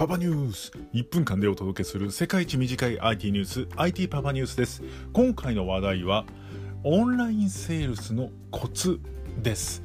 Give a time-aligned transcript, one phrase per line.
[0.00, 0.72] パパニュース。
[0.94, 4.82] 1分間でお届けする世界一短い IT ニュース IT パパニュースです。
[5.12, 6.24] 今回の話題は
[6.84, 8.98] オンラインセールスのコツ
[9.42, 9.82] です。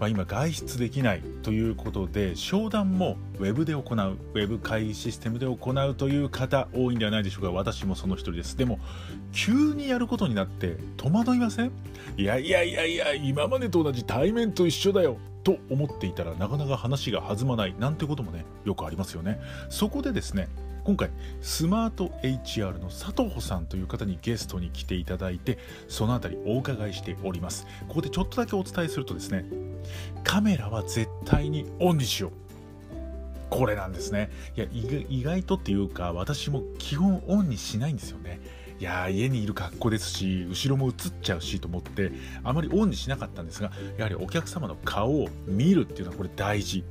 [0.00, 7.52] まあ、今外出できないということで商談もウェブで行うウェブ会議システムで行うという方多いんではないでしょうか。
[7.52, 8.56] 私もその一人です。
[8.56, 8.80] でも
[9.30, 11.70] 急にやることになって戸惑いません？
[12.16, 15.18] いやいやいやいや今までと同じ対面と一緒だよ。
[15.42, 19.40] と思っていたらなかなか話が弾まないなんてこともねよくありますよね。
[19.70, 20.48] そこでですね
[20.84, 21.10] 今回
[21.40, 27.66] スマート HR の佐藤さんという方にゲストに来ていただいてそのあたりお伺いしております。
[27.88, 29.44] ここでちょっとだけお伝えするとですね
[30.24, 32.32] カメラは絶対にオンにしよう。
[33.50, 34.30] これなんですね。
[34.56, 38.40] いや意外とっていうか私も基本オンにしないんですよね。
[38.82, 42.10] いや家にいる格好ですし後ろも映っちゃうしと思って
[42.42, 46.82] あまりオンにしなかったんですがやはりお客様の顔を見るっていうのはこれ大事。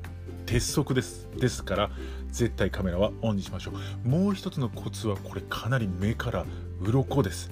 [0.46, 1.30] 鉄則です。
[1.38, 1.92] ですから
[2.30, 3.74] 絶対カメラはオンにしましょ
[4.06, 4.08] う。
[4.08, 6.46] もう一つのコツはこれかなり目から
[6.80, 7.52] 鱗です。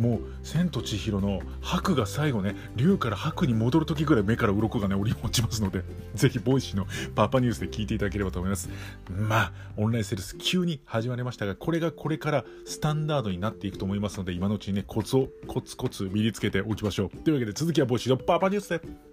[0.00, 5.84] もう「千と千尋」のハクが最後ね竜からハクに戻る時ぐらい目から鱗がね折り落ちますので
[6.16, 8.70] ぜひ Voicy のパパニュースで聞いていただければと思います。
[9.10, 17.16] まあオンラインセールス急に始まりましたがこれがこれからスタンダードになっていくと思いますので今のうちにねコツをコツコツ身につけておきましょう。
[17.22, 19.09] というわけで続きは Voicy のパパニュースで。